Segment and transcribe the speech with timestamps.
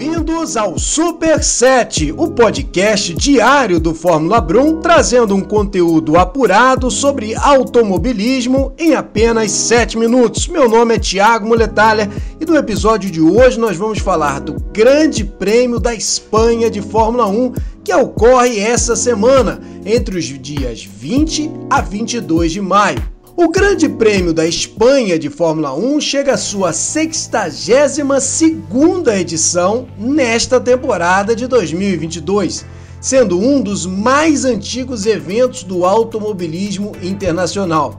[0.00, 7.34] Bem-vindos ao Super 7, o podcast diário do Fórmula Brum, trazendo um conteúdo apurado sobre
[7.34, 10.48] automobilismo em apenas 7 minutos.
[10.48, 12.10] Meu nome é Thiago Muletalha
[12.40, 17.26] e no episódio de hoje nós vamos falar do Grande Prêmio da Espanha de Fórmula
[17.26, 17.52] 1
[17.84, 23.19] que ocorre essa semana, entre os dias 20 a 22 de maio.
[23.42, 31.34] O Grande Prêmio da Espanha de Fórmula 1 chega à sua 62ª edição nesta temporada
[31.34, 32.66] de 2022,
[33.00, 37.98] sendo um dos mais antigos eventos do automobilismo internacional.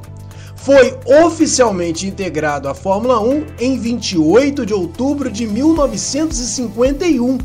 [0.55, 7.39] Foi oficialmente integrado à Fórmula 1 em 28 de outubro de 1951.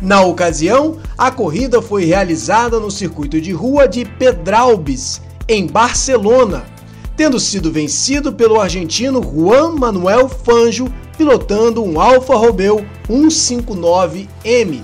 [0.00, 6.70] Na ocasião, a corrida foi realizada no circuito de rua de Pedralbes, em Barcelona,
[7.16, 14.80] tendo sido vencido pelo argentino Juan Manuel Fangio, pilotando um Alfa Romeo 159M.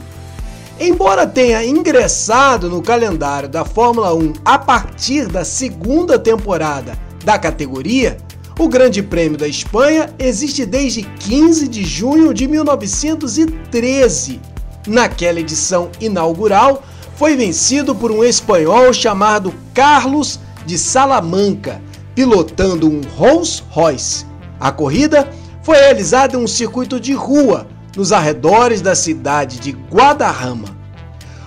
[0.80, 8.16] Embora tenha ingressado no calendário da Fórmula 1 a partir da segunda temporada da categoria,
[8.58, 14.40] o Grande Prêmio da Espanha existe desde 15 de junho de 1913.
[14.86, 16.82] Naquela edição inaugural,
[17.16, 21.82] foi vencido por um espanhol chamado Carlos de Salamanca,
[22.18, 24.26] pilotando um Rolls Royce.
[24.58, 25.30] A corrida
[25.62, 30.76] foi realizada em um circuito de rua nos arredores da cidade de Guadarrama.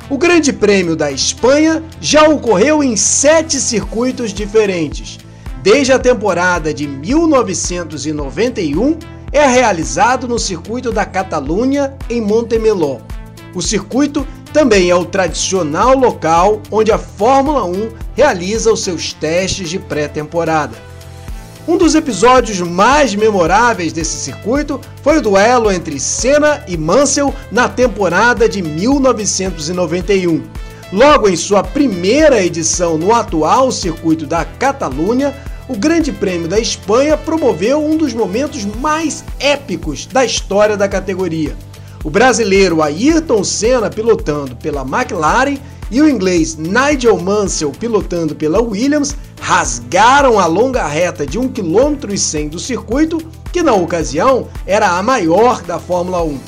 [0.09, 5.19] O Grande Prêmio da Espanha já ocorreu em sete circuitos diferentes.
[5.61, 8.97] Desde a temporada de 1991,
[9.33, 12.99] é realizado no circuito da Catalunha, em Montemeló.
[13.53, 19.69] O circuito também é o tradicional local onde a Fórmula 1 realiza os seus testes
[19.69, 20.75] de pré-temporada.
[21.67, 27.69] Um dos episódios mais memoráveis desse circuito foi o duelo entre Senna e Mansell na
[27.69, 30.43] temporada de 1991.
[30.91, 35.33] Logo em sua primeira edição no atual circuito da Catalunha,
[35.69, 41.55] o Grande Prêmio da Espanha promoveu um dos momentos mais épicos da história da categoria.
[42.03, 45.57] O brasileiro Ayrton Senna pilotando pela McLaren
[45.91, 52.15] e o inglês Nigel Mansell pilotando pela Williams rasgaram a longa reta de 1 km
[52.17, 53.19] 100 do circuito,
[53.51, 56.39] que na ocasião era a maior da Fórmula 1.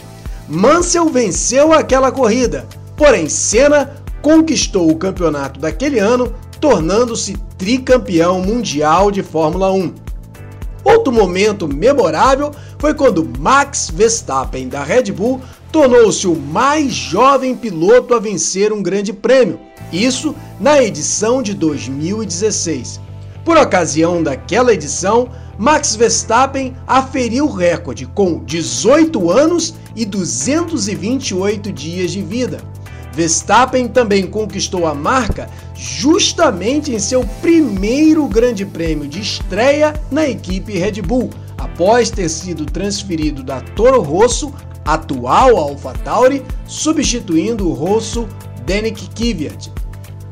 [0.47, 9.21] Mansell venceu aquela corrida, porém Senna conquistou o campeonato daquele ano, tornando-se tricampeão mundial de
[9.21, 10.02] Fórmula 1.
[10.83, 18.13] Outro momento memorável foi quando Max Verstappen da Red Bull tornou-se o mais jovem piloto
[18.13, 19.59] a vencer um grande prêmio,
[19.91, 22.99] isso na edição de 2016.
[23.43, 32.11] Por ocasião daquela edição, Max Verstappen aferiu o recorde com 18 anos e 228 dias
[32.11, 32.59] de vida.
[33.13, 40.77] Verstappen também conquistou a marca justamente em seu primeiro Grande Prêmio de estreia na equipe
[40.77, 44.51] Red Bull, após ter sido transferido da Toro Rosso,
[44.83, 48.27] atual AlphaTauri, substituindo o Rosso
[48.65, 49.71] Danik Kvyat.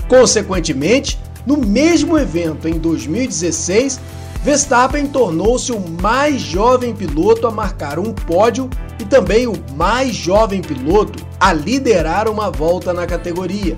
[0.08, 4.00] Consequentemente, no mesmo evento em 2016,
[4.44, 8.68] Verstappen tornou-se o mais jovem piloto a marcar um pódio
[9.00, 13.76] e também o mais jovem piloto a liderar uma volta na categoria.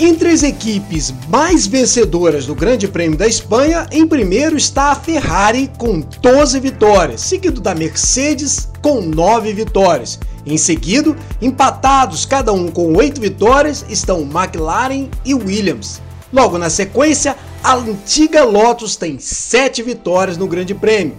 [0.00, 5.68] Entre as equipes mais vencedoras do Grande Prêmio da Espanha, em primeiro está a Ferrari
[5.76, 10.20] com 12 vitórias, seguido da Mercedes com 9 vitórias.
[10.46, 16.00] Em seguida, empatados cada um com 8 vitórias, estão McLaren e Williams.
[16.32, 21.16] Logo na sequência, a antiga Lotus tem 7 vitórias no Grande Prêmio.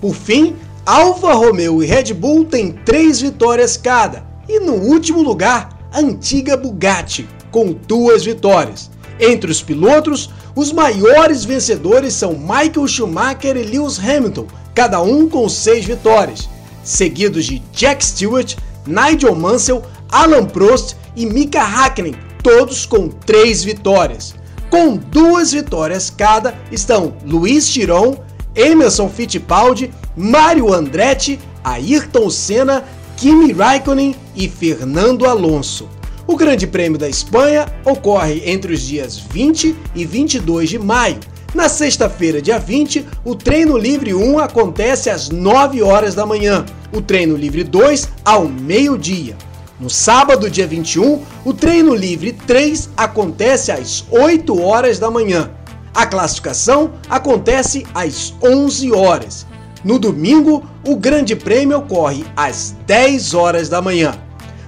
[0.00, 4.22] Por fim, Alfa Romeo e Red Bull têm 3 vitórias cada.
[4.46, 8.90] E no último lugar, a antiga Bugatti com duas vitórias.
[9.18, 15.48] Entre os pilotos, os maiores vencedores são Michael Schumacher e Lewis Hamilton, cada um com
[15.48, 16.48] seis vitórias,
[16.82, 24.34] seguidos de Jack Stewart, Nigel Mansell, Alan Prost e Mika Hakkinen, todos com três vitórias.
[24.68, 28.16] Com duas vitórias cada estão Luiz Chiron,
[28.54, 32.84] Emerson Fittipaldi, Mario Andretti, Ayrton Senna,
[33.16, 35.88] Kimi Raikkonen e Fernando Alonso.
[36.26, 41.18] O Grande Prêmio da Espanha ocorre entre os dias 20 e 22 de maio.
[41.54, 47.00] Na sexta-feira, dia 20, o treino livre 1 acontece às 9 horas da manhã, o
[47.00, 49.36] treino livre 2 ao meio-dia.
[49.78, 55.50] No sábado, dia 21, o treino livre 3 acontece às 8 horas da manhã.
[55.94, 59.46] A classificação acontece às 11 horas.
[59.84, 64.14] No domingo, o Grande Prêmio ocorre às 10 horas da manhã.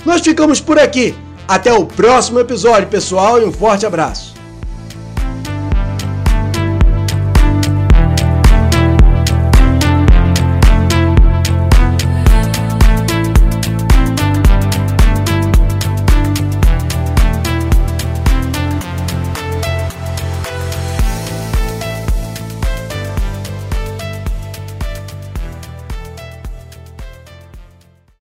[0.04, 1.16] Nós ficamos por aqui.
[1.48, 4.35] Até o próximo episódio, pessoal, e um forte abraço.